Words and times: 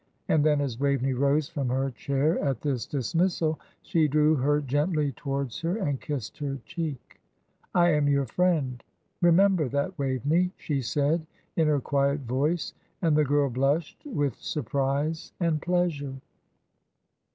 And 0.27 0.43
then, 0.43 0.61
as 0.61 0.79
Waveney 0.79 1.13
rose 1.13 1.47
from 1.47 1.69
her 1.69 1.91
chair 1.91 2.39
at 2.39 2.61
this 2.61 2.87
dismissal, 2.87 3.59
she 3.83 4.07
drew 4.07 4.33
her 4.33 4.59
gently 4.59 5.11
towards 5.11 5.61
her, 5.61 5.77
and 5.77 6.01
kissed 6.01 6.39
her 6.39 6.57
cheek. 6.65 7.21
"I 7.75 7.89
am 7.91 8.07
your 8.07 8.25
friend; 8.25 8.83
remember 9.21 9.69
that, 9.69 9.95
Waveney," 9.99 10.53
she 10.57 10.81
said, 10.81 11.27
in 11.55 11.67
her 11.67 11.79
quiet 11.79 12.21
voice, 12.21 12.73
and 12.99 13.15
the 13.15 13.23
girl 13.23 13.51
blushed 13.51 14.03
with 14.07 14.33
surprise 14.37 15.33
and 15.39 15.61
pleasure. 15.61 16.15